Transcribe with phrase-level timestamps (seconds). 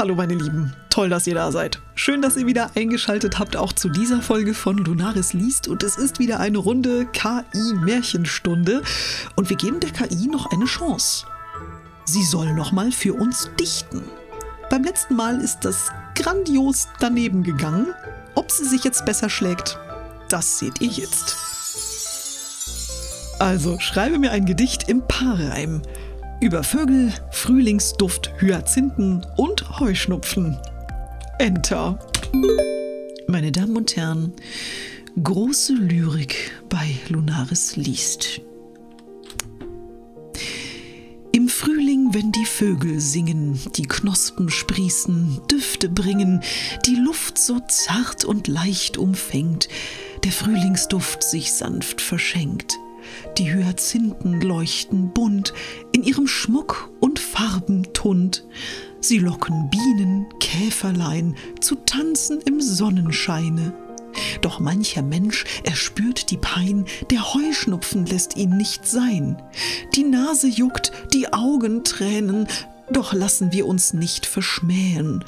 [0.00, 1.82] Hallo meine Lieben, toll, dass ihr da seid.
[1.94, 5.68] Schön, dass ihr wieder eingeschaltet habt, auch zu dieser Folge von Lunaris liest.
[5.68, 8.80] Und es ist wieder eine Runde KI-Märchenstunde.
[9.36, 11.26] Und wir geben der KI noch eine Chance.
[12.06, 14.02] Sie soll nochmal für uns dichten.
[14.70, 17.88] Beim letzten Mal ist das grandios daneben gegangen.
[18.34, 19.78] Ob sie sich jetzt besser schlägt,
[20.30, 21.36] das seht ihr jetzt.
[23.38, 25.82] Also schreibe mir ein Gedicht im Paarreim.
[26.40, 30.56] Über Vögel, Frühlingsduft, Hyazinthen und Heuschnupfen.
[31.38, 31.98] Enter.
[33.26, 34.32] Meine Damen und Herren,
[35.22, 38.40] große Lyrik bei Lunaris liest.
[41.32, 46.40] Im Frühling, wenn die Vögel singen, die Knospen sprießen, Düfte bringen,
[46.86, 49.68] die Luft so zart und leicht umfängt,
[50.24, 52.78] der Frühlingsduft sich sanft verschenkt–
[53.38, 55.52] die Hyazinthen leuchten bunt,
[55.92, 58.46] in ihrem Schmuck und Farben tunt.
[59.00, 63.72] Sie locken Bienen, Käferlein zu tanzen im Sonnenscheine.
[64.42, 69.40] Doch mancher Mensch erspürt die Pein, der Heuschnupfen lässt ihn nicht sein.
[69.94, 72.48] Die Nase juckt, die Augen tränen,
[72.90, 75.24] doch lassen wir uns nicht verschmähen.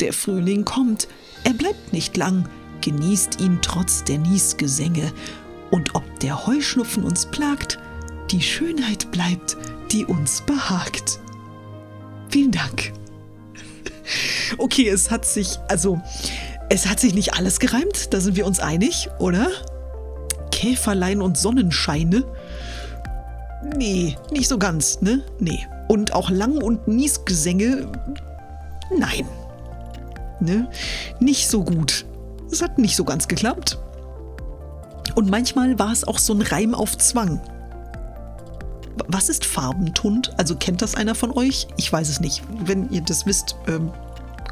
[0.00, 1.08] Der Frühling kommt,
[1.44, 2.48] er bleibt nicht lang,
[2.80, 5.12] genießt ihn trotz der Niesgesänge
[5.72, 7.78] und ob der Heuschnupfen uns plagt,
[8.30, 9.56] die Schönheit bleibt,
[9.90, 11.18] die uns behagt.
[12.28, 12.92] Vielen Dank.
[14.58, 15.98] Okay, es hat sich, also,
[16.68, 19.48] es hat sich nicht alles gereimt, da sind wir uns einig, oder?
[20.50, 22.22] Käferlein und Sonnenscheine?
[23.74, 25.22] Nee, nicht so ganz, ne?
[25.38, 25.66] Nee.
[25.88, 27.90] Und auch Lang- und Niesgesänge?
[28.94, 29.26] Nein.
[30.40, 30.68] Ne?
[31.18, 32.04] Nicht so gut.
[32.50, 33.78] Es hat nicht so ganz geklappt.
[35.14, 37.40] Und manchmal war es auch so ein Reim auf Zwang.
[39.08, 40.32] Was ist Farbentund?
[40.38, 41.66] Also kennt das einer von euch?
[41.76, 42.42] Ich weiß es nicht.
[42.64, 43.90] Wenn ihr das wisst, ähm,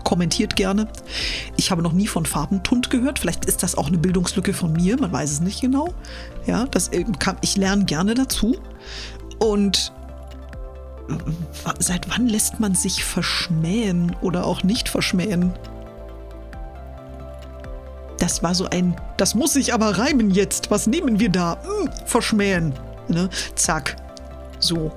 [0.05, 0.89] kommentiert gerne.
[1.57, 3.19] Ich habe noch nie von Farbentund gehört.
[3.19, 4.99] Vielleicht ist das auch eine Bildungslücke von mir.
[4.99, 5.95] Man weiß es nicht genau.
[6.47, 8.57] Ja, das äh, kann, ich lerne gerne dazu.
[9.39, 9.93] Und
[11.79, 15.53] seit wann lässt man sich verschmähen oder auch nicht verschmähen?
[18.21, 20.71] Das war so ein, das muss sich aber reimen jetzt.
[20.71, 21.59] Was nehmen wir da?
[21.65, 22.75] Hm, verschmähen.
[23.09, 23.29] Ne?
[23.57, 23.97] Zack.
[24.61, 24.93] So.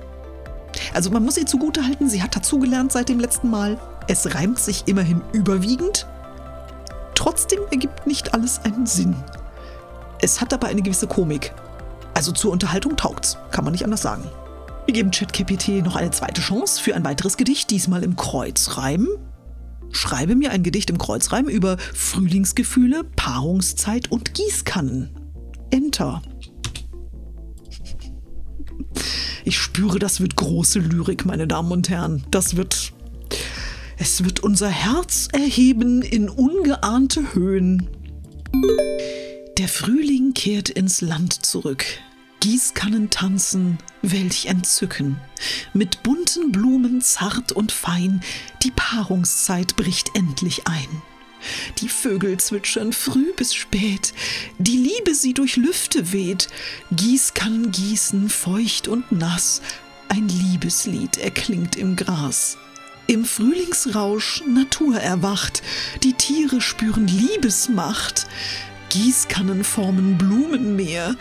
[0.92, 3.78] Also man muss ihr zugutehalten, sie hat dazugelernt seit dem letzten Mal.
[4.08, 6.06] Es reimt sich immerhin überwiegend.
[7.14, 9.16] Trotzdem ergibt nicht alles einen Sinn.
[10.20, 11.54] Es hat aber eine gewisse Komik.
[12.12, 14.28] Also zur Unterhaltung taugt's, kann man nicht anders sagen.
[14.84, 19.08] Wir geben ChatGPT noch eine zweite Chance für ein weiteres Gedicht, diesmal im Kreuzreim.
[19.94, 25.10] Schreibe mir ein Gedicht im Kreuzreim über Frühlingsgefühle, Paarungszeit und Gießkannen.
[25.70, 26.20] Enter.
[29.44, 32.24] Ich spüre, das wird große Lyrik, meine Damen und Herren.
[32.30, 32.92] Das wird.
[33.96, 37.88] Es wird unser Herz erheben in ungeahnte Höhen.
[39.58, 41.84] Der Frühling kehrt ins Land zurück.
[42.44, 45.18] Gießkannen tanzen, welch Entzücken.
[45.72, 48.20] Mit bunten Blumen zart und fein,
[48.62, 51.02] die Paarungszeit bricht endlich ein.
[51.78, 54.12] Die Vögel zwitschern früh bis spät,
[54.58, 56.48] die Liebe sie durch Lüfte weht,
[56.90, 59.62] Gießkannen gießen feucht und nass,
[60.10, 62.58] ein Liebeslied erklingt im Gras.
[63.06, 65.62] Im Frühlingsrausch Natur erwacht,
[66.02, 68.26] die Tiere spüren Liebesmacht,
[68.90, 71.16] Gießkannen formen Blumenmeer,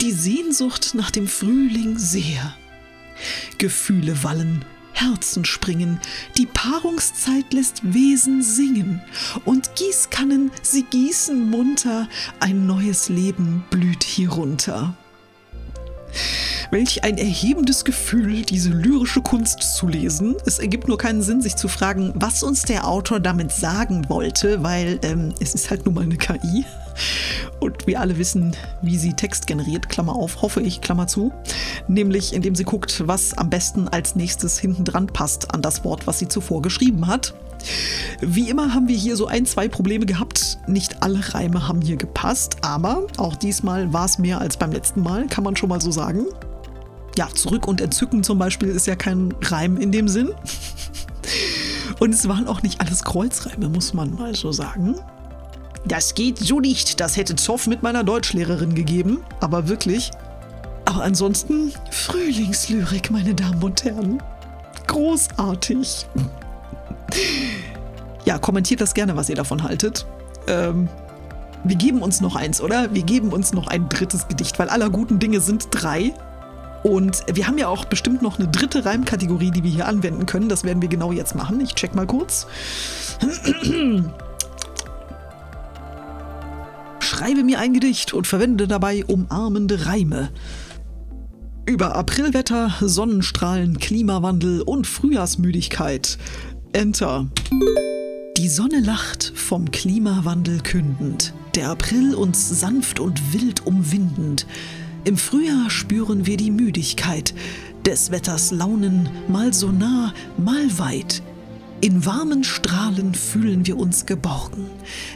[0.00, 2.54] die Sehnsucht nach dem Frühling sehr.
[3.58, 6.00] Gefühle wallen, Herzen springen,
[6.38, 9.02] die Paarungszeit lässt Wesen singen,
[9.44, 14.94] und Gießkannen, sie gießen munter, ein neues Leben blüht hierunter.
[16.70, 20.36] Welch ein erhebendes Gefühl, diese lyrische Kunst zu lesen.
[20.46, 24.62] Es ergibt nur keinen Sinn, sich zu fragen, was uns der Autor damit sagen wollte,
[24.62, 26.64] weil ähm, es ist halt nun mal eine KI.
[27.60, 31.32] Und wir alle wissen, wie sie Text generiert, Klammer auf, hoffe ich, Klammer zu.
[31.88, 36.06] Nämlich indem sie guckt, was am besten als nächstes hinten dran passt an das Wort,
[36.06, 37.34] was sie zuvor geschrieben hat.
[38.20, 40.58] Wie immer haben wir hier so ein, zwei Probleme gehabt.
[40.66, 45.02] Nicht alle Reime haben hier gepasst, aber auch diesmal war es mehr als beim letzten
[45.02, 46.26] Mal, kann man schon mal so sagen.
[47.18, 50.30] Ja, zurück und entzücken zum Beispiel ist ja kein Reim in dem Sinn.
[51.98, 54.94] Und es waren auch nicht alles Kreuzreime, muss man mal so sagen.
[55.84, 57.00] Das geht so nicht.
[57.00, 59.24] Das hätte Zoff mit meiner Deutschlehrerin gegeben.
[59.40, 60.10] Aber wirklich.
[60.84, 64.22] Aber ansonsten Frühlingslyrik, meine Damen und Herren.
[64.86, 66.06] Großartig.
[68.24, 70.06] Ja, kommentiert das gerne, was ihr davon haltet.
[70.46, 70.88] Ähm,
[71.64, 72.92] wir geben uns noch eins, oder?
[72.92, 76.12] Wir geben uns noch ein drittes Gedicht, weil aller guten Dinge sind drei.
[76.82, 80.48] Und wir haben ja auch bestimmt noch eine dritte Reimkategorie, die wir hier anwenden können.
[80.48, 81.60] Das werden wir genau jetzt machen.
[81.60, 82.46] Ich check mal kurz.
[87.20, 90.30] Schreibe mir ein Gedicht und verwende dabei umarmende Reime.
[91.66, 96.16] Über Aprilwetter, Sonnenstrahlen, Klimawandel und Frühjahrsmüdigkeit.
[96.72, 97.28] Enter.
[98.38, 104.46] Die Sonne lacht, vom Klimawandel kündend, der April uns sanft und wild umwindend.
[105.04, 107.34] Im Frühjahr spüren wir die Müdigkeit,
[107.84, 111.22] des Wetters Launen mal so nah, mal weit.
[111.82, 114.66] In warmen Strahlen fühlen wir uns geborgen.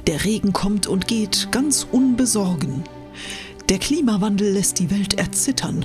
[0.06, 2.84] Der Regen kommt und geht ganz unbesorgen.
[3.68, 5.84] Der Klimawandel lässt die Welt erzittern,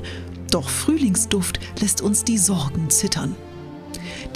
[0.51, 3.35] doch Frühlingsduft lässt uns die Sorgen zittern.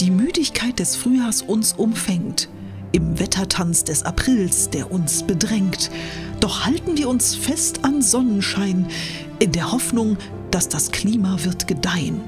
[0.01, 2.49] Die Müdigkeit des Frühjahrs uns umfängt,
[2.91, 5.91] im Wettertanz des Aprils, der uns bedrängt.
[6.41, 8.87] Doch halten wir uns fest an Sonnenschein,
[9.39, 10.17] in der Hoffnung,
[10.51, 12.19] dass das Klima wird gedeihen.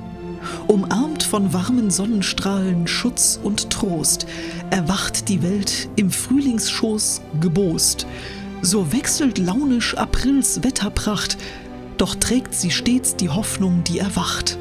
[0.68, 4.26] Umarmt von warmen Sonnenstrahlen, Schutz und Trost,
[4.70, 8.08] erwacht die Welt im Frühlingsschoß gebost.
[8.62, 11.38] So wechselt launisch Aprils Wetterpracht,
[11.98, 14.58] doch trägt sie stets die Hoffnung, die erwacht.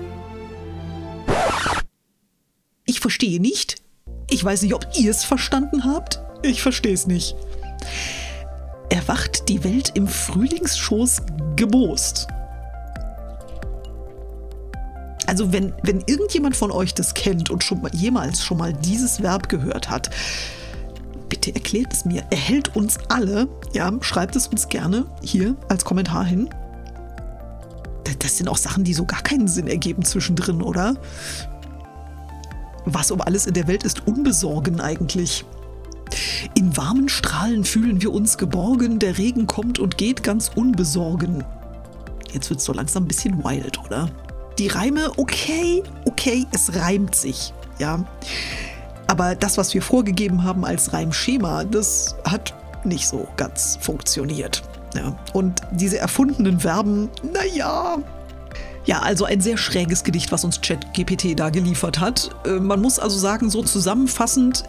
[2.87, 3.77] Ich verstehe nicht,
[4.31, 6.21] ich weiß nicht, ob ihr es verstanden habt.
[6.43, 7.37] Ich verstehe es nicht.
[8.89, 11.23] Erwacht die Welt im Frühlingsschoß
[11.57, 12.29] gebost.
[15.27, 19.23] Also wenn, wenn irgendjemand von euch das kennt und schon mal, jemals schon mal dieses
[19.23, 20.11] Verb gehört hat,
[21.29, 22.25] bitte erklärt es mir.
[22.31, 26.49] Er hält uns alle, ja, schreibt es uns gerne hier als Kommentar hin.
[28.19, 30.95] Das sind auch Sachen, die so gar keinen Sinn ergeben zwischendrin, oder?
[32.87, 35.45] Was um alles in der Welt ist unbesorgen eigentlich?
[36.55, 41.45] In warmen Strahlen fühlen wir uns geborgen, der Regen kommt und geht ganz unbesorgen.
[42.33, 44.11] Jetzt wird es so langsam ein bisschen wild, oder?
[44.59, 48.05] Die Reime, okay, okay, es reimt sich, ja.
[49.07, 52.55] Aber das, was wir vorgegeben haben als Reimschema, das hat
[52.85, 54.63] nicht so ganz funktioniert.
[54.95, 55.17] Ja.
[55.33, 57.99] Und diese erfundenen Verben, naja,
[58.87, 62.31] ja, also ein sehr schräges Gedicht, was uns ChatGPT da geliefert hat.
[62.45, 64.65] Äh, man muss also sagen, so zusammenfassend,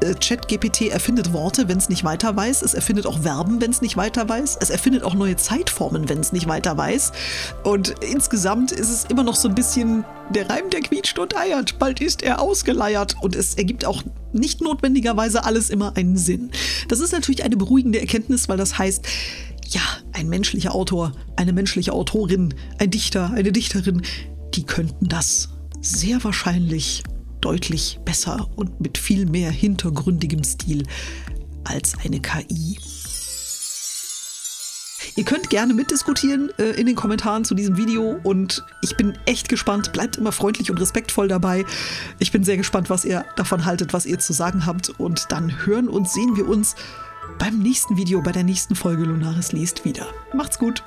[0.00, 2.62] ChatGPT erfindet Worte, wenn es nicht weiter weiß.
[2.62, 4.58] Es erfindet auch Verben, wenn es nicht weiter weiß.
[4.60, 7.12] Es erfindet auch neue Zeitformen, wenn es nicht weiter weiß.
[7.64, 11.78] Und insgesamt ist es immer noch so ein bisschen der Reim, der quietscht und eiert.
[11.78, 13.16] Bald ist er ausgeleiert.
[13.20, 14.02] Und es ergibt auch
[14.32, 16.50] nicht notwendigerweise alles immer einen Sinn.
[16.88, 19.06] Das ist natürlich eine beruhigende Erkenntnis, weil das heißt,
[19.68, 19.82] ja,
[20.12, 24.02] ein menschlicher Autor, eine menschliche Autorin, ein Dichter, eine Dichterin,
[24.54, 25.50] die könnten das
[25.80, 27.02] sehr wahrscheinlich
[27.40, 30.86] deutlich besser und mit viel mehr hintergründigem Stil
[31.64, 32.78] als eine KI.
[35.16, 39.48] Ihr könnt gerne mitdiskutieren äh, in den Kommentaren zu diesem Video und ich bin echt
[39.48, 39.92] gespannt.
[39.92, 41.64] Bleibt immer freundlich und respektvoll dabei.
[42.18, 45.66] Ich bin sehr gespannt, was ihr davon haltet, was ihr zu sagen habt und dann
[45.66, 46.74] hören und sehen wir uns
[47.38, 50.06] beim nächsten Video, bei der nächsten Folge Lunaris liest wieder.
[50.34, 50.82] Macht's gut!